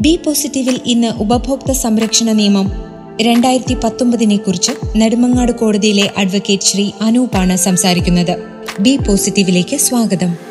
[0.00, 2.72] B പോസിറ്റീവിൽ ഇന്ന് ഉപഭോക്തൃ സംരക്ഷണ നിയമം.
[3.20, 8.36] രണ്ടായിരത്തി പത്തൊമ്പതിനെ കുറിച്ച് നെടുമങ്ങാട് കോടതിയിലെ അഡ്വക്കേറ്റ് ശ്രീ അനൂപാണ് സംസാരിക്കുന്നത്.
[8.80, 10.47] ബി പോസിറ്റീവിലേക്ക് സ്വാഗതം.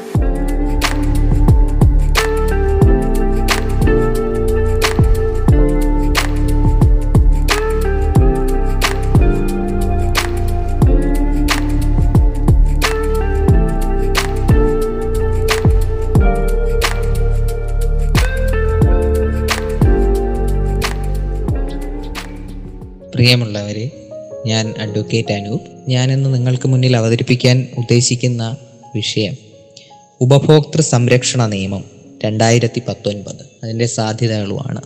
[23.28, 24.10] പ്രിയമുള്ളവരെ
[24.46, 25.62] ഞാൻ അഡ്വക്കേറ്റ് അനൂപ്.
[25.88, 28.58] ഞാനിന്ന് നിങ്ങൾക്ക് മുന്നിൽ അവതരിപ്പിക്കാൻ ഉദ്ദേശിക്കുന്ന
[28.96, 29.34] വിഷയം
[30.22, 31.84] ഉപഭോക്തൃ സംരക്ഷണ നിയമം
[32.26, 34.82] രണ്ടായിരത്തി പത്തൊൻപത് അതിന്റെ സാധ്യതകളുമാണ്.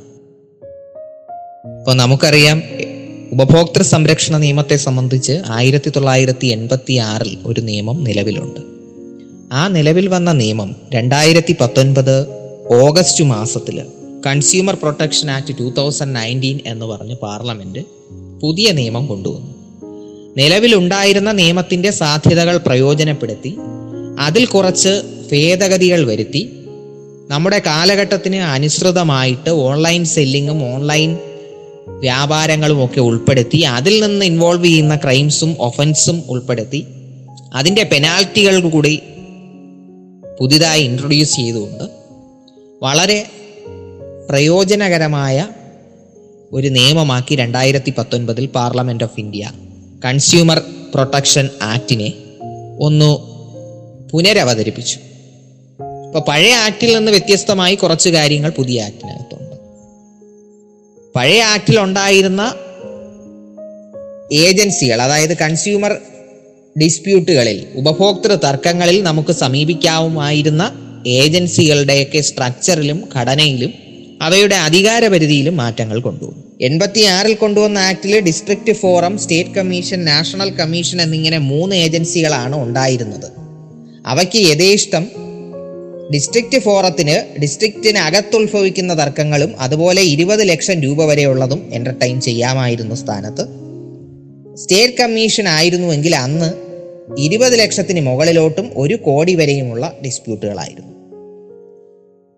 [1.79, 2.63] ഇപ്പോൾ നമുക്കറിയാം
[3.31, 8.59] ഉപഭോക്തൃ സംരക്ഷണ നിയമത്തെ സംബന്ധിച്ച് ആയിരത്തി തൊള്ളായിരത്തി എൺപത്തി ആറിൽ ഒരു നിയമം നിലവിലുണ്ട്.
[9.53, 12.27] ആ നിലവിൽ വന്ന നിയമം രണ്ടായിരത്തി പത്തൊൻപത്
[12.81, 13.85] ഓഗസ്റ്റ് മാസത്തിൽ
[14.25, 18.00] consumer protection act two thousand nineteen എന്ന് പറഞ്ഞ് പാർലമെന്റ്
[18.41, 19.51] പുതിയ നിയമം കൊണ്ടുവന്നു.
[20.37, 23.57] നിലവിലുണ്ടായിരുന്ന നിയമത്തിന്റെ സാധ്യതകൾ പ്രയോജനപ്പെടുത്തി
[24.19, 26.41] അതിൽ കുറച്ച് ഭേദഗതികൾ വരുത്തി
[27.29, 31.17] നമ്മുടെ കാലഘട്ടത്തിന് അനുസൃതമായിട്ട് ഓൺലൈൻ സെല്ലിങ്ങും ഓൺലൈൻ
[31.99, 36.81] വ്യാപാരങ്ങളും ഒക്കെ ഉൾപ്പെടുത്തി അതിൽ നിന്ന് ഇൻവോൾവ് ചെയ്യുന്ന ക്രൈംസും ഒഫൻസും ഉൾപ്പെടുത്തി
[37.53, 38.99] അതിന്റെ പെനാൽറ്റികൾ കൂടി
[40.39, 41.83] പുതിയതായി ഇൻട്രൊഡ്യൂസ് ചെയ്തുകൊണ്ട്
[42.81, 43.19] വളരെ
[44.29, 45.37] പ്രയോജനകരമായ
[46.53, 49.51] ഒരു നിയമമാക്കി രണ്ടായിരത്തി പത്തൊൻപതിൽ parliament of India
[50.05, 50.61] consumer
[50.93, 52.13] protection ആക്ടിനെ
[52.79, 53.17] ഒന്ന്
[54.09, 54.97] പുനരവതരിപ്പിച്ചു.
[56.07, 59.55] ഇപ്പൊ പഴയ ആക്ടിൽ നിന്ന് വ്യത്യസ്തമായി കുറച്ച് കാര്യങ്ങൾ പുതിയ ആക്ടിനകത്തുണ്ട്
[61.15, 62.53] പഴയ ആക്ടിൽ ഉണ്ടായിരുന്ന
[64.31, 66.01] ഏജൻസികൾ അതായത് കൺസ്യൂമർ
[66.79, 70.71] ഡിസ്പ്യൂട്ടുകളിൽ ഉപഭോക്തൃ തർക്കങ്ങളിൽ നമുക്ക് സമീപിക്കാവുമായിരുന്ന
[71.07, 73.90] ഏജൻസികളുടെയൊക്കെ സ്ട്രക്ചറിലും ഘടനയിലും
[74.21, 76.43] അവയുടെ അധികാര പരിധിയിലും മാറ്റങ്ങൾ കൊണ്ടുവന്നു.
[76.61, 83.31] എൺപത്തിയാറിൽ കൊണ്ടുവന്ന ആക്ടിൽ district forum state commission national commission എന്നിങ്ങനെ മൂന്ന് ഏജൻസികളാണ് ഉണ്ടായിരുന്നത്.
[84.05, 85.07] അവയ്ക്ക് യഥേഷ്ടം
[86.13, 93.45] ഡിസ്ട്രിക്ട് ഫോറത്തിന് ഡിസ്ട്രിക്റ്റിന് അകത്തുത്ഭവിക്കുന്ന തർക്കങ്ങളും അതുപോലെ ഇരുപത് ലക്ഷം രൂപ വരെയുള്ളതും എന്റർടൈൻ ചെയ്യാമായിരുന്നു സ്ഥാനത്ത്.
[94.55, 96.53] സ്റ്റേറ്റ് കമ്മീഷൻ ആയിരുന്നുവെങ്കിൽ അന്ന്
[97.17, 100.91] ഇരുപത് ലക്ഷത്തിന് മുകളിലോട്ടും ഒരു കോടി വരെയുമുള്ള ഡിസ്പ്യൂട്ടുകളായിരുന്നു.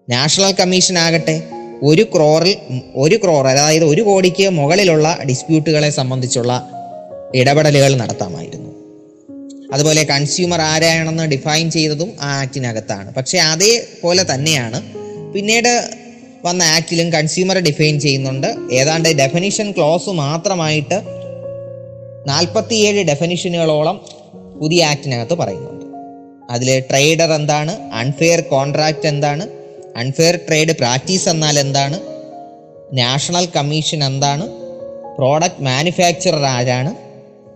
[0.09, 1.44] നാഷണൽ കമ്മീഷൻ ആകട്ടെ
[1.83, 2.57] ഒരു ക്രോറിൽ
[2.95, 6.69] ഒരു ക്രോർ അതായത് ഒരു കോടിക്ക് മുകളിലുള്ള ഡിസ്പ്യൂട്ടുകളെ സംബന്ധിച്ചുള്ള
[7.35, 8.73] ഇടപെടലുകൾ നടത്താമായിരുന്നു.
[9.73, 13.13] അതുപോലെ കൺസ്യൂമർ ആരാണെന്ന് ഡിഫൈൻ ചെയ്തതും ആ ആക്ടിനകത്താണ്.
[13.13, 14.83] പക്ഷേ അതേപോലെ തന്നെയാണ്
[15.33, 15.89] പിന്നീട്
[16.45, 18.55] വന്ന ആക്ടിലും കൺസ്യൂമർ ഡിഫൈൻ ചെയ്യുന്നുണ്ട്.
[18.73, 21.01] ഏതാണ്ട് ഡെഫിനിഷൻ ക്ലോസ് മാത്രമായിട്ട്
[22.27, 24.05] നാൽപ്പത്തിയേഴ് ഡെഫിനിഷനുകളോളം
[24.61, 25.85] പുതിയ ആക്ടിനകത്ത് പറയുന്നുണ്ട്.
[26.50, 29.62] അതിൽ ട്രേഡർ എന്താണ് അൺഫെയർ കോൺട്രാക്റ്റ് എന്താണ്
[29.97, 31.99] അൺഫെയർ ട്രേഡ് പ്രാക്ടീസ് എന്നാൽ എന്താണ്?
[32.93, 34.47] നാഷണൽ കമ്മീഷൻ എന്താണ്?
[35.17, 36.95] പ്രോഡക്റ്റ് മാനുഫാക്ചറർ ആരാണ്?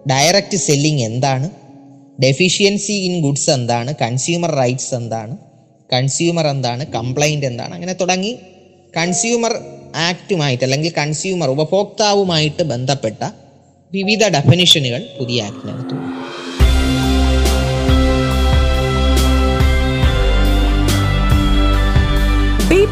[0.10, 1.50] ഡയറക്റ്റ് സെല്ലിംഗ് എന്താണ്?
[2.22, 3.94] ഡെഫിഷ്യൻസി ഇൻ ഗുഡ്സ് എന്താണ്?
[4.02, 5.38] കൺസ്യൂമർ റൈറ്റ്സ് എന്താണ്?
[5.94, 6.86] കൺസ്യൂമർ എന്താണ്?
[6.86, 7.74] കംപ്ലൈന്റ് എന്താണ്?
[7.74, 8.40] അങ്ങനെ തുടങ്ങി.
[8.98, 9.52] കൺസ്യൂമർ
[9.96, 13.24] ആക്റ്റുമായിട്ട് അല്ലെങ്കിൽ കൺസ്യൂമർ ഉപഭോക്താവുമായിട്ട് ബന്ധപ്പെട്ട
[13.94, 16.27] വിവിധ ഡെഫിനിഷനുകൾ പുതിയ ആക്ടിനകത്തുണ്ട്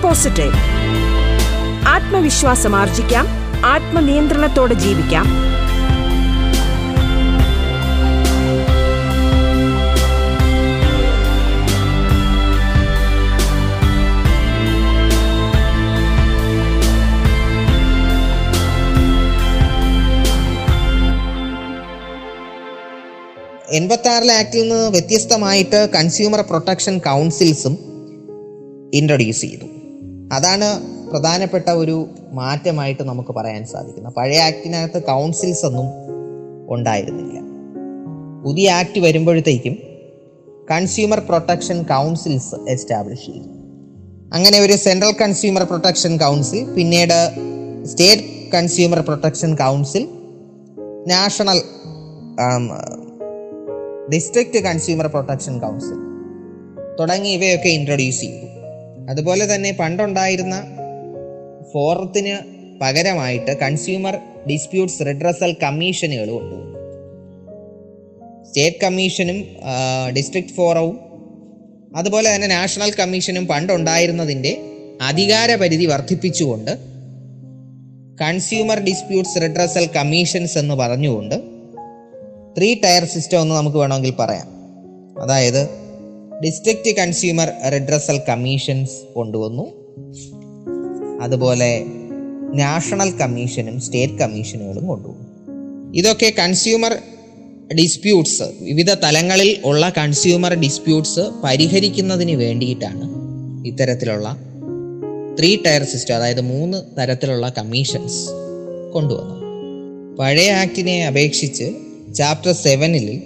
[0.01, 0.53] പോസിറ്റീവ്
[1.87, 3.27] ആത്മവിശ്വാസം ആർജിക്കാം.
[3.65, 5.45] ആത്മനിയന്ത്രണത്തോടെ ജീവിക്കാം.
[23.69, 27.77] എൺപത്തി ആറിലെ ആക്ടിൽ നിന്ന് വ്യത്യസ്തമായിട്ട് കൺസ്യൂമർ പ്രൊട്ടക്ഷൻ കൗൺസിൽസും
[28.93, 29.74] ഇൻട്രൊഡ്യൂസ് ചെയ്തു.
[30.33, 34.13] അതാണ് പ്രധാനപ്പെട്ട ഒരു മാറ്റമായിട്ട് നമുക്ക് പറയാൻ സാധിക്കുന്നത്.
[34.13, 35.85] പഴയ ആക്ടിനകത്ത് കൗൺസിൽസ് ഒന്നും
[36.69, 37.39] ഉണ്ടായിരുന്നില്ല.
[38.45, 39.77] പുതിയ ആക്ട് വരുമ്പോഴത്തേക്കും
[40.71, 43.49] കൺസ്യൂമർ പ്രൊട്ടക്ഷൻ കൗൺസിൽസ് എസ്റ്റാബ്ലിഷ് ചെയ്തു.
[44.33, 47.31] അങ്ങനെ ഒരു സെൻട്രൽ കൺസ്യൂമർ പ്രൊട്ടക്ഷൻ കൗൺസിൽ പിന്നീട്
[47.85, 50.09] state consumer protection council
[51.07, 51.61] national
[54.13, 55.97] district consumer protection council
[56.99, 58.54] തുടങ്ങി ഇവയൊക്കെ ഇൻട്രൊഡ്യൂസ് ചെയ്തു.
[59.09, 60.63] അതുപോലെ തന്നെ പണ്ടുണ്ടായിരുന്ന
[61.73, 64.17] ഫോറത്തിന് പകരമായിട്ട് കൺസ്യൂമർ
[64.49, 66.75] ഡിസ്പ്യൂട്ട്സ് റിഡ്രസൽ കമ്മീഷനുകൾ കൊണ്ടുവന്നു.
[68.45, 69.47] സ്റ്റേറ്റ് കമ്മീഷനും
[70.17, 70.99] ഡിസ്ട്രിക്ട് ഫോറവും
[71.95, 74.57] അതുപോലെ തന്നെ നാഷണൽ കമ്മീഷനും പണ്ടുണ്ടായിരുന്നതിന്റെ
[75.01, 76.71] അധികാര പരിധി വർദ്ധിപ്പിച്ചുകൊണ്ട്
[78.21, 81.35] കൺസ്യൂമർ ഡിസ്പ്യൂട്ട്സ് റിഡ്രസൽ കമ്മീഷൻസ് എന്ന് പറഞ്ഞുകൊണ്ട്
[82.57, 84.47] ത്രീ ടയർ സിസ്റ്റം എന്ന് നമുക്ക് വേണമെങ്കിൽ പറയാം.
[85.23, 85.84] അതായത്
[86.43, 89.63] ഡിസ്ട്രിക്റ്റ് കൺസ്യൂമർ റിഡ്രസൽ കമ്മീഷൻസ് കൊണ്ടുവന്നു.
[91.21, 91.85] അതുപോലെ
[92.53, 95.25] നാഷണൽ കമ്മീഷനും സ്റ്റേറ്റ് കമ്മീഷനുകളും കൊണ്ടുവന്നു.
[95.95, 96.97] ഇതൊക്കെ കൺസ്യൂമർ
[97.75, 103.09] ഡിസ്പ്യൂട്ട്സ് വിവിധ തലങ്ങളിൽ ഉള്ള കൺസ്യൂമർ ഡിസ്പ്യൂട്ട്സ് പരിഹരിക്കുന്നതിന് വേണ്ടിയിട്ടാണ്
[103.67, 104.37] ഇത്തരത്തിലുള്ള
[105.39, 108.29] ത്രീ ടയർ സിസ്റ്റം അതായത് മൂന്ന് തരത്തിലുള്ള കമ്മീഷൻസ്
[108.93, 109.45] കൊണ്ടുവന്നത്.
[110.17, 111.75] പഴയ ആക്ടിനെ അപേക്ഷിച്ച്
[112.15, 113.23] ചാപ്റ്റർ സെവനിൽ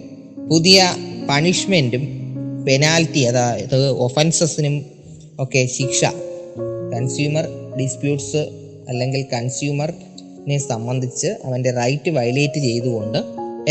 [0.50, 0.96] പുതിയ
[1.30, 2.19] പണിഷ്മെന്റും
[2.70, 4.86] പെനാൽറ്റി അതായത് ഒഫൻസസിനും
[5.40, 6.06] ഒക്കെ ശിക്ഷ.
[6.94, 7.48] കൺസ്യൂമർ
[7.80, 8.50] ഡിസ്പ്യൂട്ട്സ്
[8.90, 13.18] അല്ലെങ്കിൽ കൺസ്യൂമറിനെ സംബന്ധിച്ച് അവന്റെ റൈറ്റ് വയലേറ്റ് ചെയ്തുകൊണ്ട്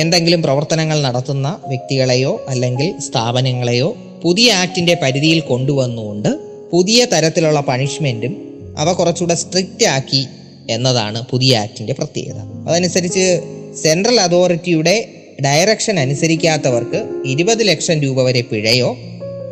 [0.00, 6.28] എന്തെങ്കിലും പ്രവർത്തനങ്ങൾ നടത്തുന്ന വ്യക്തികളെയോ അല്ലെങ്കിൽ സ്ഥാപനങ്ങളെയോ പുതിയ ആക്ടിന്റെ പരിധിയിൽ കൊണ്ടുവന്നുകൊണ്ട്
[6.72, 8.34] പുതിയ തരത്തിലുള്ള പണിഷ്മെന്റും
[8.78, 10.26] അവ കുറച്ചുകൂടെ സ്ട്രിക്റ്റ് ആക്കി
[10.70, 12.68] എന്നതാണ് പുതിയ ആക്ടിന്റെ പ്രത്യേകത.
[12.68, 13.42] അതനുസരിച്ച്
[13.82, 18.96] സെൻട്രൽ അതോറിറ്റിയുടെ ഡയറക്ഷൻ അനുസരിക്കാത്തവർക്ക് ഇരുപത് ലക്ഷം രൂപ വരെ പിഴയോ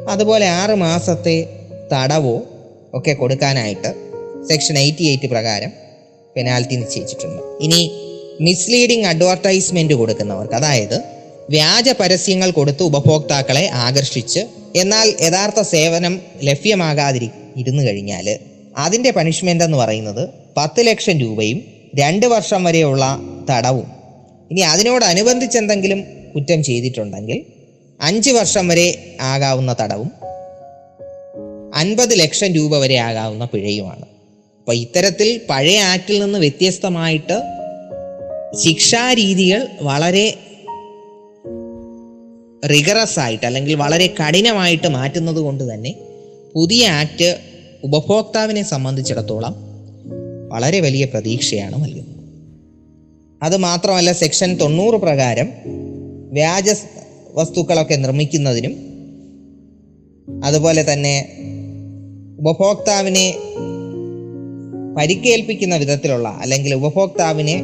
[0.09, 1.47] അതുപോലെ ആറ് മാസത്തെ
[1.93, 2.43] തടവോ
[2.95, 3.91] ഒക്കെ കൊടുക്കാനായിട്ട്
[4.49, 5.71] സെക്ഷൻ എയ്റ്റി എയ്റ്റ് പ്രകാരം
[6.37, 7.43] പെനാൽറ്റി നിശ്ചയിച്ചിട്ടുണ്ട്.
[7.61, 7.81] ഇനി
[8.41, 10.99] മിസ്ലീഡിംഗ് അഡ്വർടൈസ്മെന്റ് കൊടുക്കുന്നവർക്ക് അതായത്
[11.51, 14.43] വ്യാജ പരസ്യങ്ങൾ കൊടുത്ത് ഉപഭോക്താക്കളെ ആകർഷിച്ച്
[14.77, 18.39] എന്നാൽ യഥാർത്ഥ സേവനം ലഭ്യമാകാതിരി ഇരുന്നു കഴിഞ്ഞാൽ
[18.77, 23.05] അതിന്റെ പണിഷ്മെന്റ് എന്ന് പറയുന്നത് പത്ത് ലക്ഷം രൂപയും രണ്ട് വർഷം വരെയുള്ള
[23.51, 23.96] തടവും
[24.51, 26.05] ഇനി അതിനോടനുബന്ധിച്ച് എന്തെങ്കിലും
[26.35, 27.43] കുറ്റം ചെയ്തിട്ടുണ്ടെങ്കിൽ
[28.01, 30.13] അഞ്ച് വർഷം വരെ ആകാവുന്ന തടവും
[31.75, 34.03] അൻപത് ലക്ഷം രൂപ വരെ ആകാവുന്ന പിഴയുമാണ്.
[34.03, 37.43] അപ്പോൾ ഇത്തരത്തിൽ പഴയ ആക്ടിൽ നിന്ന് വ്യത്യസ്തമായിട്ട്
[38.65, 40.35] ശിക്ഷാരീതികൾ വളരെ
[42.71, 45.95] റിഗറസ് ആയിട്ട് അല്ലെങ്കിൽ വളരെ കഠിനമായിട്ട് മാറ്റുന്നത് കൊണ്ട് തന്നെ
[46.55, 47.39] പുതിയ ആക്ട്
[47.85, 49.55] ഉപഭോക്താവിനെ സംബന്ധിച്ചിടത്തോളം
[50.49, 52.16] വളരെ വലിയ പ്രതീക്ഷയാണ് നൽകുന്നത്.
[53.47, 55.49] അത് മാത്രമല്ല സെക്ഷൻ തൊണ്ണൂറ് പ്രകാരം
[56.33, 56.71] വ്യാജ
[57.35, 58.75] വസ്തുക്കളൊക്കെ നിർമ്മിക്കുന്നതിനും
[60.29, 61.15] അതുപോലെ തന്നെ
[62.39, 63.27] ഉപഭോക്താവിനെ
[64.97, 67.57] പരിക്കേൽപ്പിക്കുന്ന വിധത്തിലുള്ള അല്ലെങ്കിൽ ഉപഭോക്താവിനെ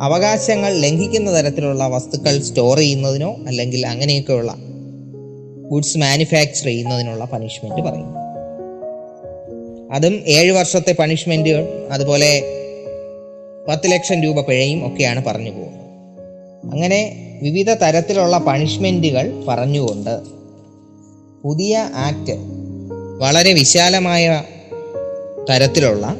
[0.00, 4.52] അവകാശങ്ങൾ ലംഘിക്കുന്ന തരത്തിലുള്ള വസ്തുക്കൾ സ്റ്റോർ ചെയ്യുന്നതിനോ അല്ലെങ്കിൽ അങ്ങനെയൊക്കെയുള്ള
[5.70, 8.12] ഗുഡ്സ് മാനുഫാക്ചർ ചെയ്യുന്നതിനുള്ള പണിഷ്മെന്റ് പറയുന്നു.
[9.92, 12.30] അതും ഏഴ് വർഷത്തെ പണിഷ്മെന്റുകൾ അതുപോലെ
[13.68, 15.86] പത്ത് ലക്ഷം രൂപ പിഴയും ഒക്കെയാണ് പറഞ്ഞു പോകുന്നത്.
[16.72, 20.20] അങ്ങനെ വിവിധ തരത്തിലുള്ള പണിഷ്മെന്റുകൾ പറഞ്ഞുകൊണ്ട്
[21.44, 22.36] പുതിയ ആക്ട്
[23.18, 24.42] വളരെ വിശാലമായ
[25.50, 26.16] തരത്തിലുള്ള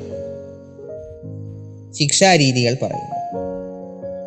[1.98, 3.16] ശിക്ഷാരീതികൾ പറയുന്നു.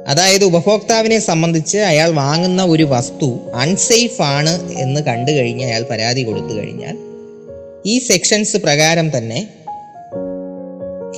[0.08, 6.54] അതായത് ഉപഭോക്താവിനെ സംബന്ധിച്ച് അയാൾ വാങ്ങുന്ന ഒരു വസ്തു അൺസേഫ് ആണ് എന്ന് കണ്ടു കഴിഞ്ഞ് അയാൾ പരാതി കൊടുത്തു
[6.56, 6.98] കഴിഞ്ഞാൽ
[7.86, 9.48] ഈ സെക്ഷൻസ് പ്രകാരം തന്നെ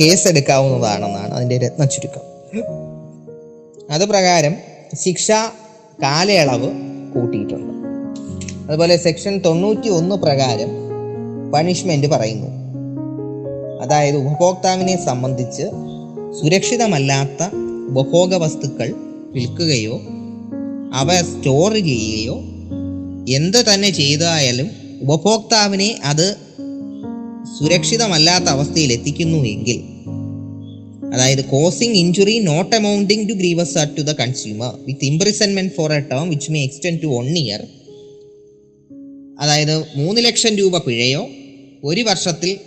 [0.02, 2.32] കേസെടുക്കാവുന്നതാണെന്നാണ് അതിന്റെ രത്ന ചുരുക്കം
[3.92, 4.56] അത് പ്രകാരം
[4.96, 5.32] ശിക്ഷ
[6.04, 6.70] കാലയളവ്
[7.14, 7.74] കൂട്ടിയിട്ടുണ്ട്.
[8.68, 10.70] അതുപോലെ സെക്ഷൻ തൊണ്ണൂറ്റി ഒന്ന് പ്രകാരം
[11.52, 12.62] പണിഷ്മെന്റ് പറയുന്നു.
[13.84, 15.64] അതായത് ഉപഭോക്താവിനെ സംബന്ധിച്ച്
[16.42, 17.56] സുരക്ഷിതമല്ലാത്ത
[17.88, 18.94] ഉപഭോഗ വസ്തുക്കൾ
[19.32, 20.02] വിൽക്കുകയോ
[20.94, 22.36] അവ സ്റ്റോർ ചെയ്യുകയോ
[23.30, 26.36] എന്ത് തന്നെ ചെയ്തായാലും ഉപഭോക്താവിനെ അത്
[27.60, 29.91] സുരക്ഷിതമല്ലാത്ത അവസ്ഥയിൽ എത്തിക്കുന്നു എങ്കിൽ
[31.14, 36.30] അതായത് causing injury not amounting to grievous to the consumer with imprisonment for a term
[36.30, 37.62] which may extend to one year
[39.40, 41.30] അതായത് മൂന്ന് ലക്ഷം രൂപ പിഴയോ
[41.84, 42.60] ഒരു വർഷത്തിൽ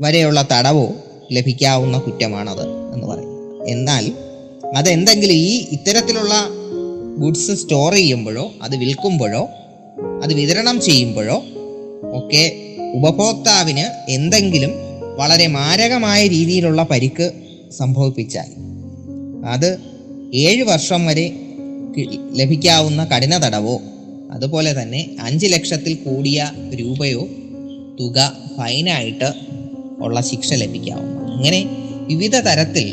[0.00, 0.94] വരെയുള്ള തടവോ
[1.32, 3.66] ലഭിക്കാവുന്ന കുറ്റമാണത് എന്ന് പറയും.
[3.66, 4.12] എന്നാൽ
[4.76, 6.34] അതെന്തെങ്കിലും ഈ ഇത്തരത്തിലുള്ള
[7.18, 9.48] ഗുഡ്സ് സ്റ്റോർ ചെയ്യുമ്പോഴോ അത് വിൽക്കുമ്പോഴോ
[10.22, 11.44] അത് വിതരണം ചെയ്യുമ്പോഴോ
[12.12, 12.44] ഒക്കെ
[12.94, 14.72] ഉപഭോക്താവിന് എന്തെങ്കിലും
[15.16, 17.43] വളരെ മാരകമായ രീതിയിലുള്ള പരിക്ക്
[17.78, 18.50] സംഭവിപ്പിച്ചാൽ
[19.46, 19.70] അത്
[20.34, 21.26] ഏഴ് വർഷം വരെ
[22.32, 23.74] ലഭിക്കാവുന്ന കഠിന തടവോ
[24.32, 26.38] അതുപോലെ തന്നെ അഞ്ച് ലക്ഷത്തിൽ കൂടിയ
[26.74, 27.22] രൂപയോ
[28.00, 28.18] തുക
[28.56, 29.28] ഫൈനായിട്ട്
[29.98, 31.60] ഉള്ള ശിക്ഷ ലഭിക്കാവുന്ന അങ്ങനെ
[32.06, 32.86] വിവിധ തരത്തിൽ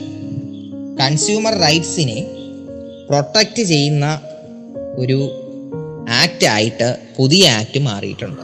[0.99, 2.19] കൺസ്യൂമർ റൈറ്റ്സിനെ
[3.07, 4.05] പ്രൊട്ടക്റ്റ് ചെയ്യുന്ന
[4.97, 5.17] ഒരു
[6.21, 8.43] ആക്റ്റ് ആയിട്ട് പുതിയ ആക്ട് മാറിയിട്ടുണ്ട്.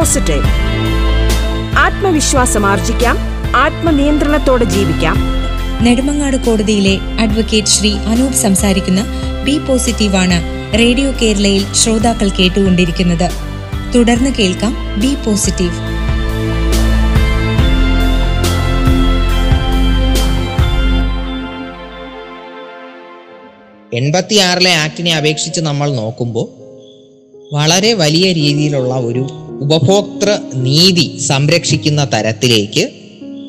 [0.00, 0.44] പോസിറ്റീവ്
[1.78, 3.18] ആത്മവിശ്വാസം ആർജിക്കാം.
[3.56, 5.16] ആത്മനിയന്ത്രണത്തോടെ ജീവിക്കാം.
[5.82, 9.04] നെടുമങ്ങാട് കോടതിയിലെ അഡ്വക്കേറ്റ് ശ്രീ അനൂപ് സംസാരിക്കുന്ന
[9.44, 10.42] ബി പോസിറ്റീവ് ആണ്
[10.78, 13.30] റേഡിയോ കേരളയിൽ ശ്രോതാക്കൾ കേട്ടുകൊണ്ടിരിക്കുന്നത്.
[13.94, 15.76] തുടർന്ന് കേൾക്കാം ബി പോസിറ്റീവ്
[23.94, 26.60] എൺപത്തിയാറിലെ ആക്ടിനെ അപേക്ഷിച്ച് നമ്മൾ നോക്കുമ്പോൾ
[27.54, 32.92] വളരെ വലിയ രീതിയിലുള്ള ഒരു ഉപഭോക്തൃ നീതി സംരക്ഷിക്കുന്ന തരത്തിലേക്ക്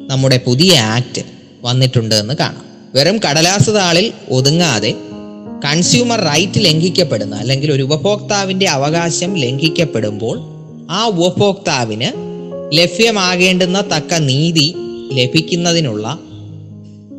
[0.08, 1.22] നമ്മുടെ പുതിയ ആക്ട്
[1.62, 2.65] വന്നിട്ടുണ്ട് എന്ന് കാണാം.
[2.96, 4.96] വെറും കടലാസ് താളിൽ ഒതുങ്ങാതെ
[5.65, 10.38] കൺസ്യൂമർ റൈറ്റ് ലംഘിക്കപ്പെടുന്ന അല്ലെങ്കിൽ ഒരു ഉപഭോക്താവിന്റെ അവകാശം ലംഘിക്കപ്പെടുമ്പോൾ
[10.89, 12.10] ആ ഉപഭോക്താവിന്
[12.77, 14.75] ലഭ്യമാകേണ്ടുന്ന തക്ക നീതി
[15.13, 16.20] ലഭിക്കുന്നതിനുള്ള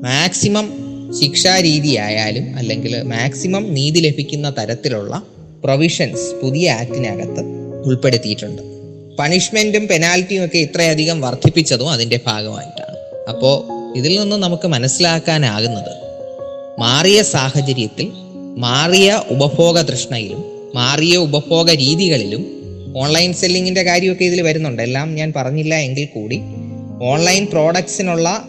[0.03, 0.73] മാക്സിമം
[1.21, 5.23] ശിക്ഷാരീതിയായാലും അല്ലെങ്കിൽ മാക്സിമം നീതി ലഭിക്കുന്ന തരത്തിലുള്ള
[5.65, 7.43] പ്രൊവിഷൻസ് പുതിയ ആക്ടിനകത്ത്
[7.85, 8.72] ഉൾപ്പെടുത്തിയിട്ടുണ്ട്.
[9.19, 12.97] പണിഷ്മെന്റും പെനാൽറ്റിയും ഒക്കെ ഇത്രയധികം വർദ്ധിപ്പിച്ചതും അതിന്റെ ഭാഗമായിട്ടാണ്.
[13.29, 13.57] അപ്പോൾ
[13.99, 15.93] ഇതിൽ നിന്ന് നമുക്ക് മനസ്സിലാക്കാനാകുന്നത്
[16.79, 18.13] മാറിയ സാഹചര്യത്തിൽ
[18.57, 22.63] മാറിയ ഉപഭോഗ തൃഷ്ണയിലും മാറിയ ഉപഭോഗ രീതികളിലും
[22.97, 24.83] ഓൺലൈൻ സെല്ലിങ്ങിന്റെ കാര്യമൊക്കെ ഇതിൽ വരുന്നുണ്ട്.
[24.83, 26.41] എല്ലാം ഞാൻ പറഞ്ഞില്ല എങ്കിൽ കൂടി
[27.03, 28.45] ഓൺലൈൻ പ്രോഡക്ട്സിനുള്ള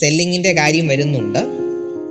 [0.00, 1.38] സെല്ലിങ്ങിന്റെ കാര്യം വരുന്നുണ്ട്.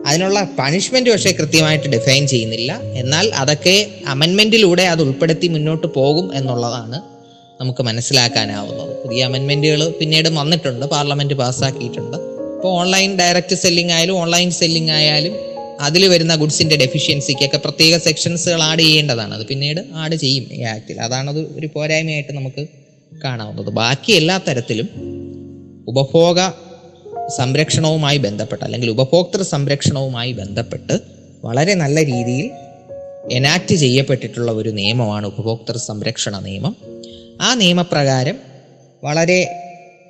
[0.07, 2.79] അതിനുള്ള പണിഷ്മെന്റ് പക്ഷേ കൃത്യമായിട്ട് ഡിഫൈൻ ചെയ്യുന്നില്ല.
[2.83, 7.16] എന്നാൽ അതൊക്കെ അമെൻമെന്റിലൂടെ അത് ഉൾപ്പെടുത്തി മുന്നോട്ട് പോകും എന്നുള്ളതാണ്
[7.61, 10.85] നമുക്ക് മനസ്സിലാക്കാനാവുന്നത് പുതിയ അമെൻമെന്റുകൾ പിന്നീട് വന്നിട്ടുണ്ട്.
[10.85, 12.17] പാർലമെന്റ് പാസ്സാക്കിയിട്ടുണ്ട്.
[12.17, 15.35] ഇപ്പോൾ ഓൺലൈൻ ഡയറക്റ്റ് സെല്ലിംഗ് ആയാലും ഓൺലൈൻ സെല്ലിംഗ് ആയാലും
[15.81, 19.33] അതിൽ വരുന്ന ഗുഡ്സിന്റെ ഡെഫിഷ്യൻസിക്കൊക്കെ പ്രത്യേക സെക്ഷൻസുകൾ ആഡ് ചെയ്യേണ്ടതാണ്.
[19.33, 22.67] അത് പിന്നീട് ആഡ് ചെയ്യും ഈ ആക്ടിൽ അതാണത് ഒരു പോരായ്മയായിട്ട് നമുക്ക്
[23.23, 23.69] കാണാവുന്നത്.
[23.69, 24.89] ബാക്കി എല്ലാ തരത്തിലും
[25.87, 26.39] ഉപഭോഗ
[27.37, 30.99] സംരക്ഷണവുമായി ബന്ധപ്പെട്ട് അല്ലെങ്കിൽ ഉപഭോക്തൃ സംരക്ഷണവുമായി ബന്ധപ്പെട്ട്
[31.43, 32.51] വളരെ നല്ല രീതിയിൽ
[33.31, 36.96] എനാക്ട് ചെയ്യപ്പെട്ടിട്ടുള്ള ഒരു നിയമമാണ് ഉപഭോക്തൃ സംരക്ഷണ നിയമം.
[37.41, 38.37] ആ നിയമപ്രകാരം
[39.03, 39.61] വളരെ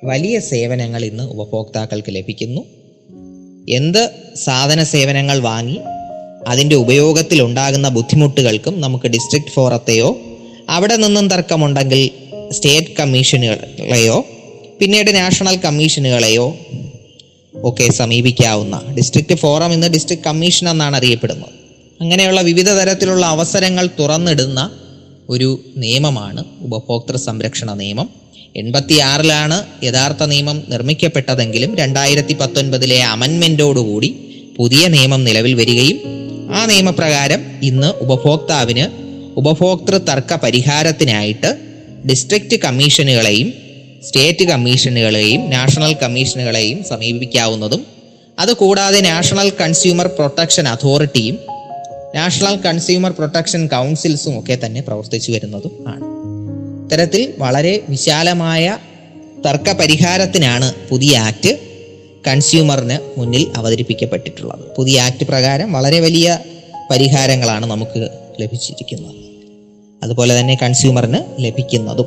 [0.04, 2.60] വലിയ സേവനങ്ങൾ ഇന്ന് ഉപഭോക്താക്കൾക്ക് ലഭിക്കുന്നു.
[3.68, 5.78] എന്ത് സാധന സേവനങ്ങൾ വാങ്ങി
[6.48, 10.18] അതിന്റെ ഉപയോഗത്തിൽ ഉണ്ടാകുന്ന ബുദ്ധിമുട്ടുകൾക്കും നമുക്ക് ഡിസ്ട്രിക്ട് ഫോറത്തെയോ
[10.68, 12.10] അവിടെ നിന്നും തർക്കമുണ്ടെങ്കിൽ
[12.50, 14.26] സ്റ്റേറ്റ് കമ്മീഷനുകളെയോ
[14.80, 16.56] പിന്നീട് നാഷണൽ കമ്മീഷനുകളെയോ
[17.64, 21.48] ഒക്കെ സമീപിക്കാവുന്ന ഡിസ്ട്രിക്ട് ഫോറം ഇന്ന് ഡിസ്ട്രിക്ട് കമ്മീഷൻ എന്നാണ് അറിയപ്പെടുന്നത്.
[22.00, 24.80] അങ്ങനെയുള്ള വിവിധ തരത്തിലുള്ള അവസരങ്ങൾ തുറന്നിടുന്ന
[25.28, 28.06] ഒരു നിയമമാണ് ഉപഭോക്തൃ സംരക്ഷണ നിയമം.
[28.56, 34.10] എൺപത്തിയാറിലാണ് യഥാർത്ഥ നിയമം നിർമ്മിക്കപ്പെട്ടതെങ്കിലും രണ്ടായിരത്തി പത്തൊൻപതിലെ അമൻമെന്റോടുകൂടി
[34.56, 35.98] പുതിയ നിയമം നിലവിൽ വരികയും
[36.54, 38.84] ആ നിയമപ്രകാരം ഇന്ന് ഉപഭോക്താവിന്
[39.36, 41.50] ഉപഭോക്തൃ തർക്ക പരിഹാരത്തിനായിട്ട്
[42.06, 43.48] ഡിസ്ട്രിക്റ്റ് കമ്മീഷനുകളെയും
[44.02, 47.82] സ്റ്റേറ്റ് കമ്മീഷനുകളെയും നാഷണൽ കമ്മീഷനുകളെയും സമീപിക്കാവുന്നതും
[48.38, 51.36] അതുകൂടാതെ നാഷണൽ കൺസ്യൂമർ പ്രൊട്ടക്ഷൻ അതോറിറ്റിയും
[52.14, 56.04] നാഷണൽ കൺസ്യൂമർ പ്രൊട്ടക്ഷൻ കൗൺസിൽസും ഒക്കെ തന്നെ പ്രവർത്തിച്ചു വരുന്നതും ആണ്.
[56.84, 58.78] ഇത്തരത്തിൽ വളരെ വിശാലമായ
[59.46, 61.58] തർക്ക പരിഹാരത്തിനാണ് പുതിയ ആക്ട്
[62.26, 64.60] കൺസ്യൂമറിന് മുന്നിൽ അവതരിപ്പിക്കപ്പെട്ടിട്ടുള്ളത്.
[64.76, 66.38] പുതിയ ആക്ട് പ്രകാരം വളരെ വലിയ
[66.90, 68.08] പരിഹാരങ്ങളാണ് നമുക്ക്
[68.40, 69.14] ലഭിച്ചിരിക്കുന്നത്.
[70.02, 72.06] അതുപോലെ തന്നെ കൺസ്യൂമറിന് ലഭിക്കുന്നതും.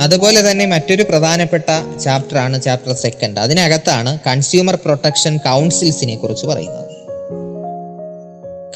[0.00, 3.38] അതുപോലെ തന്നെ മറ്റൊരു പ്രധാനപ്പെട്ട ചാപ്റ്ററാണ് ചാപ്റ്റർ സെക്കൻഡ്.
[3.38, 6.93] അതിനകത്താണ് കൺസ്യൂമർ പ്രൊട്ടക്ഷൻ കൗൺസിൽസിനെ കുറിച്ച് പറയുന്നത്.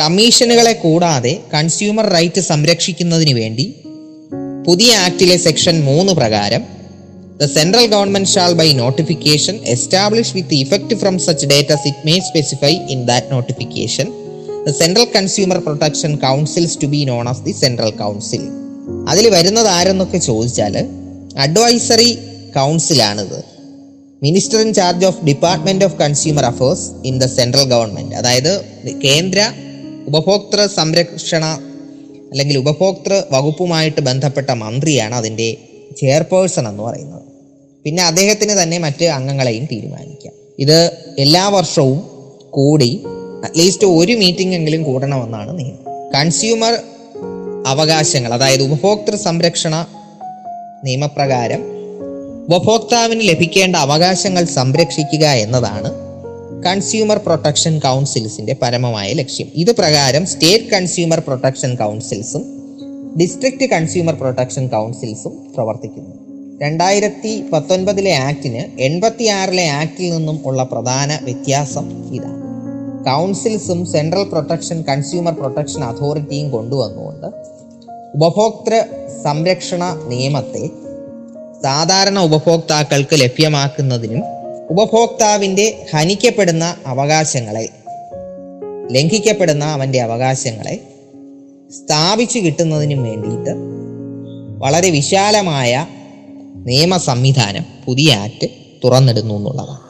[0.00, 3.67] കമ്മീഷനുകളെ കൂടാതെ കൺസ്യൂമർ റൈറ്റ് സംരക്ഷിക്കുന്നതിന് വേണ്ടി
[4.67, 6.62] പുതിയ ആക്ടിലെ സെക്ഷൻ മൂന്ന് പ്രകാരം
[7.40, 12.73] the central government shall by notification establish with effect from such dates it may specify
[12.95, 14.07] in that notification.
[14.69, 18.43] The central consumer protection councils to be known of the central council.
[19.12, 20.76] അതിൽ വരുന്നത് ആരെന്നൊക്കെ ചോദിച്ചാൽ
[21.47, 22.11] advisory
[22.59, 23.38] കൗൺസിലാണിത്.
[24.26, 28.14] Minister in charge of department of consumer affairs in the central government.
[28.21, 28.52] അതായത്
[29.07, 29.40] കേന്ദ്ര
[30.09, 31.45] ഉപഭോക്തൃ സംരക്ഷണ
[32.31, 35.57] അല്ലെങ്കിൽ ഉപഭോക്തൃ വകുപ്പുമായിട്ട് ബന്ധപ്പെട്ട മന്ത്രിയാണ് അതിന്റെ
[35.97, 37.23] ചെയർപേഴ്സൺ എന്ന് പറയുന്നത്.
[37.85, 40.35] പിന്നെ അദ്ദേഹത്തിന് തന്നെ മറ്റ് അംഗങ്ങളെയും തീരുമാനിക്കാം.
[40.59, 40.79] ഇത്
[41.19, 41.99] എല്ലാ വർഷവും
[42.50, 43.05] കൂടി
[43.45, 45.85] അറ്റ്ലീസ്റ്റ് ഒരു മീറ്റിംഗ് എങ്കിലും കൂടണമെന്നാണ് നിയമം.
[46.15, 46.75] കൺസ്യൂമർ
[47.67, 49.87] അവകാശങ്ങൾ അതായത് ഉപഭോക്തൃ സംരക്ഷണ
[50.85, 51.62] നിയമപ്രകാരം
[52.47, 56.08] ഉപഭോക്താവിന് ലഭിക്കേണ്ട അവകാശങ്ങൾ സംരക്ഷിക്കുക എന്നതാണ്
[56.65, 59.49] കൺസ്യൂമർ പ്രൊട്ടക്ഷൻ കൗൺസിൽസിന്റെ പരമമായ ലക്ഷ്യം.
[59.55, 62.45] ഇത് പ്രകാരം സ്റ്റേറ്റ് കൺസ്യൂമർ പ്രൊട്ടക്ഷൻ കൗൺസിൽസും
[63.21, 66.15] ഡിസ്ട്രിക്ട് കൺസ്യൂമർ പ്രൊട്ടക്ഷൻ കൗൺസിൽസും പ്രവർത്തിക്കുന്നു.
[66.62, 72.38] രണ്ടായിരത്തി പത്തൊൻപതിലെ ആക്ടിന് എൺപത്തിയാറിലെ ആക്ടിൽ നിന്നും ഉള്ള പ്രധാന വ്യത്യാസം ഇതാണ്
[73.05, 77.27] കൗൺസിൽസും സെൻട്രൽ പ്രൊട്ടക്ഷൻ കൺസ്യൂമർ പ്രൊട്ടക്ഷൻ അതോറിറ്റിയും കൊണ്ടുവന്നുകൊണ്ട്
[78.15, 78.75] ഉപഭോക്തൃ
[79.23, 80.71] സംരക്ഷണ നിയമത്തെ
[81.62, 84.38] സാധാരണ ഉപഭോക്താക്കൾക്ക് ലഭ്യമാക്കുന്നതിനും
[84.70, 87.68] ഉപഭോക്താവിന്റെ ഹനിക്കപ്പെടുന്ന അവകാശങ്ങളെ
[88.92, 90.80] ലംഘിക്കപ്പെടുന്ന അവന്റെ അവകാശങ്ങളെ
[91.70, 93.50] സ്ഥാപിച്ചു കിട്ടുന്നതിനും വേണ്ടിയിട്ട്
[94.58, 95.87] വളരെ വിശാലമായ
[96.66, 98.46] നിയമ സംവിധാനം പുതിയ ആക്ട്
[98.84, 99.88] തുറന്നിടുന്നു എന്നുള്ളതാണ്.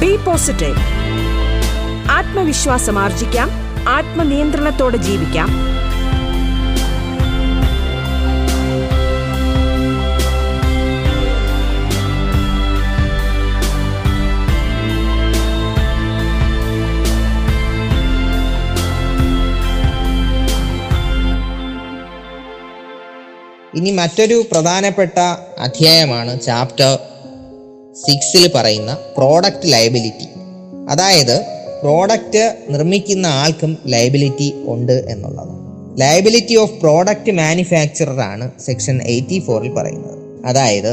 [0.00, 0.76] ബി പോസിറ്റീവ്
[2.10, 3.50] ആത്മവിശ്വാസം ആർജിക്കാം.
[3.88, 5.78] ആത്മനിയന്ത്രണത്തോടെ ജീവിക്കാം.
[23.88, 25.18] ഇനി മറ്റൊരു പ്രധാനപ്പെട്ട
[25.66, 26.90] അധ്യായമാണ് ചാപ്റ്റർ
[28.00, 30.26] സിക്സിൽ പറയുന്ന പ്രോഡക്റ്റ് ലയബിലിറ്റി
[30.92, 31.36] അതായത്
[31.82, 32.42] പ്രോഡക്റ്റ്
[32.74, 35.54] നിർമ്മിക്കുന്ന ആൾക്കും ലയബിലിറ്റി ഉണ്ട് എന്നുള്ളത്.
[36.02, 40.18] ലയബിലിറ്റി ഓഫ് പ്രോഡക്റ്റ് മാനുഫാക്ചറർ ആണ് സെക്ഷൻ എയ്റ്റി ഫോറിൽ പറയുന്നത്.
[40.50, 40.92] അതായത്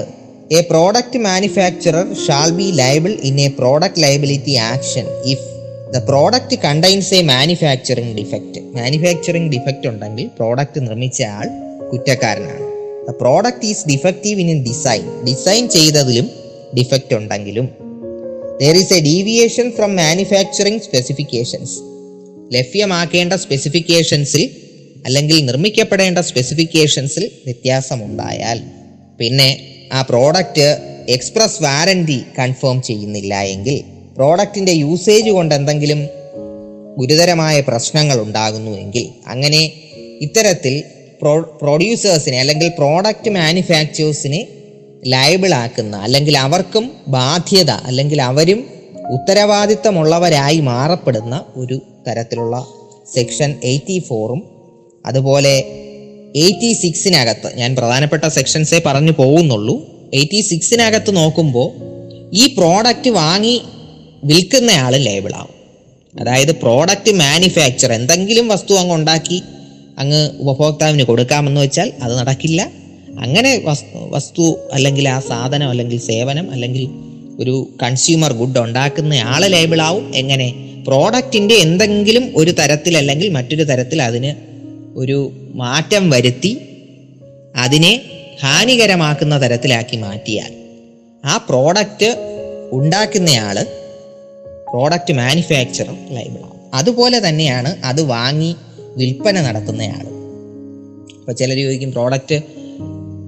[0.59, 5.47] a product manufacturer shall be liable in a product liability action if
[5.95, 11.47] the product contains a manufacturing defect manufacturing defect ഉണ്ടെങ്കിൽ പ്രോഡക്റ്റ് നിർമ്മിച്ച ആൾ
[11.89, 12.63] കുറ്റക്കാരനാണ്.
[13.07, 16.27] The product is defective in design design ചെയ്തതിലും
[16.77, 17.65] defect ഉണ്ടെങ്കിലും.
[18.61, 21.75] There is a deviation from manufacturing specifications
[22.53, 24.43] ലഭ്യമാക്കേണ്ട സ്പെസിഫിക്കേഷൻസിൽ
[25.05, 28.59] അല്ലെങ്കിൽ നിർമ്മിക്കപ്പെടേണ്ട സ്പെസിഫിക്കേഷൻസിൽ വ്യത്യാസമുണ്ടായാൽ
[29.19, 29.49] പിന്നെ
[29.93, 30.67] ആ product
[31.09, 33.77] express warranty confirm ചെയ്യുന്നില്ല എങ്കിൽ
[34.17, 36.01] പ്രോഡക്റ്റിന്റെ യൂസേജ് കൊണ്ട് എന്തെങ്കിലും
[36.97, 39.61] ഗുരുതരമായ പ്രശ്നങ്ങൾ ഉണ്ടാകുന്നുവെങ്കിൽ അങ്ങനെ
[40.21, 40.75] ഇത്തരത്തിൽ
[41.21, 44.47] പ്രോ പ്രൊഡ്യൂസേഴ്സിനെ അല്ലെങ്കിൽ പ്രോഡക്റ്റ് മാനുഫാക്ചേഴ്സിനെ
[45.07, 48.69] ലയബിൾ ആക്കുന്ന അല്ലെങ്കിൽ അവർക്കും ബാധ്യത അല്ലെങ്കിൽ അവരും
[49.11, 52.65] ഉത്തരവാദിത്തമുള്ളവരായി മാറപ്പെടുന്ന ഒരു തരത്തിലുള്ള
[53.13, 54.43] സെക്ഷൻ എയ്റ്റി ഫോറും
[55.05, 55.63] അതുപോലെ
[56.35, 60.09] എയ്റ്റി സിക്സിനകത്ത് ഞാൻ പ്രധാനപ്പെട്ട സെക്ഷൻസേ പറഞ്ഞു പോകുന്നുള്ളൂ.
[60.13, 61.69] എയ്റ്റി സിക്സിനകത്ത് നോക്കുമ്പോൾ
[62.35, 63.61] ഈ പ്രോഡക്റ്റ് വാങ്ങി
[64.23, 65.51] വിൽക്കുന്നയാൾ ലേബിളാവും
[66.21, 69.43] അതായത് പ്രോഡക്റ്റ് മാനുഫാക്ചർ എന്തെങ്കിലും വസ്തു അങ്ങ് ഉണ്ടാക്കി
[69.99, 72.61] അങ്ങ് ഉപഭോക്താവിന് കൊടുക്കാമെന്ന് വെച്ചാൽ അത് നടക്കില്ല.
[73.19, 73.61] അങ്ങനെ
[74.09, 76.89] വസ്തു അല്ലെങ്കിൽ ആ സാധനം അല്ലെങ്കിൽ സേവനം അല്ലെങ്കിൽ
[77.39, 80.53] ഒരു കൺസ്യൂമർ ഗുഡ് ഉണ്ടാക്കുന്ന ആളെ ലേബിളാവും എങ്ങനെ?
[80.87, 84.31] പ്രോഡക്റ്റിന്റെ എന്തെങ്കിലും ഒരു തരത്തിൽ അല്ലെങ്കിൽ മറ്റൊരു തരത്തിൽ അതിന്
[84.95, 86.51] ഒരു മാറ്റം വരുത്തി
[87.55, 87.93] അതിനെ
[88.41, 90.51] ഹാനികരമാക്കുന്ന തരത്തിലാക്കി മാറ്റിയാൽ
[91.23, 92.09] ആ പ്രോഡക്റ്റ്
[92.71, 93.57] ഉണ്ടാക്കുന്നയാൾ
[94.71, 98.55] പ്രോഡക്റ്റ് മാനുഫാക്ചറർ ലൈബിളാവും അതുപോലെ തന്നെയാണ് അത് വാങ്ങി
[98.97, 100.05] വിൽപ്പന നടത്തുന്നയാൾ
[101.19, 102.41] അപ്പോൾ ചിലർ ചോദിക്കും പ്രോഡക്റ്റ്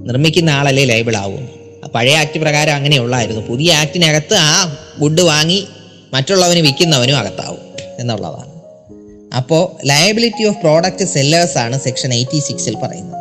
[0.08, 1.49] നിർമ്മിക്കുന്ന ആളല്ലേ ലൈബിൾ ആവും?
[1.95, 5.67] പഴയ ആക്ട് പ്രകാരം അങ്ങനെയുള്ളായിരുന്നു പുതിയ ആക്ടിനകത്ത് ആ ഗുഡ് വാങ്ങി
[6.13, 7.60] മറ്റുള്ളവന് വിൽക്കുന്നവനും അകത്താവും
[7.99, 8.51] എന്നുള്ളതാണ്.
[9.36, 13.17] അപ്പോൾ ലയബിലിറ്റി ഓഫ് പ്രോഡക്റ്റ് സെല്ലേഴ്സ് ആണ് സെക്ഷൻ എയ്റ്റി സിക്സിൽ പറയുന്നത്.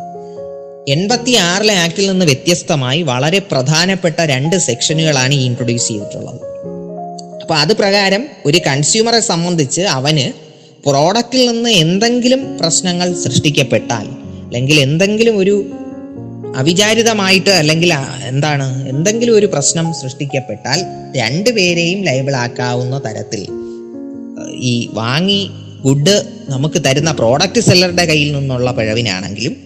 [0.88, 6.40] എൺപത്തി ആറിലെ ആക്ടിൽ നിന്ന് വ്യത്യസ്തമായി വളരെ പ്രധാനപ്പെട്ട രണ്ട് സെക്ഷനുകളാണ് ഈ ഇൻട്രൊഡ്യൂസ് ചെയ്തിട്ടുള്ളത്.
[7.42, 10.45] അപ്പോൾ അത് പ്രകാരം ഒരു കൺസ്യൂമറെ സംബന്ധിച്ച് അവന്
[10.87, 14.07] പ്രോഡക്റ്റിൽ നിന്ന് എന്തെങ്കിലും പ്രശ്നങ്ങൾ സൃഷ്ടിക്കപ്പെട്ടാൽ
[14.46, 15.55] അല്ലെങ്കിൽ എന്തെങ്കിലും ഒരു
[16.57, 17.92] അവിചാരിതമായിട്ട് അല്ലെങ്കിൽ
[18.29, 20.79] എന്താണ് എന്തെങ്കിലും ഒരു പ്രശ്നം സൃഷ്ടിക്കപ്പെട്ടാൽ
[21.16, 23.42] രണ്ടുപേരെയും ലൈബിളാക്കാവുന്ന തരത്തിൽ
[24.53, 25.40] ഈ വാങ്ങി
[25.81, 26.14] ഗുഡ്
[26.49, 29.57] നമുക്ക് തരുന്ന പ്രോഡക്റ്റ് സെല്ലറുടെ കയ്യിൽ നിന്നുള്ള പിഴവിനാണെങ്കിലും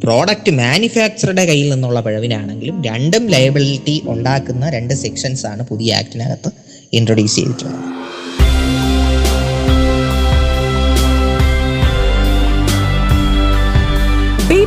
[0.00, 6.50] പ്രോഡക്റ്റ് മാനുഫാക്ചറുടെ കയ്യിൽ നിന്നുള്ള പിഴവിനാണെങ്കിലും രണ്ടും ലയബിലിറ്റി ഉണ്ടാക്കുന്ന രണ്ട് സെക്ഷൻസ് ആണ് പുതിയ ആക്ടിനകത്ത്
[6.92, 8.05] ഇൻട്രൊഡ്യൂസ് ചെയ്തിട്ടുള്ളത്.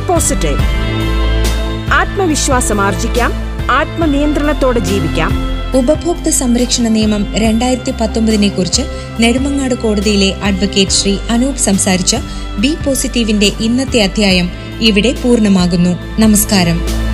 [0.08, 0.60] പോസിറ്റീവ്
[1.92, 3.32] ആത്മവിശ്വാസം ആർജിക്കാം
[3.70, 5.32] ആത്മനിയന്ത്രണത്തോടെ ജീവിക്കാം.
[5.76, 8.82] ഉപഭോക്തൃ സംരക്ഷണ നിയമം രണ്ടായിരത്തി പത്തൊമ്പതിനെ കുറിച്ച്
[9.20, 12.16] നെടുമങ്ങാട് കോടതിയിലെ അഡ്വക്കേറ്റ് ശ്രീ അനൂപ് സംസാരിച്ച
[12.58, 16.20] ബി പോസിറ്റീവിന്റെ ഇന്നത്തെ അധ്യായം ഇവിടെ പൂർണമാകുന്നു.
[16.20, 17.09] നമസ്കാരം.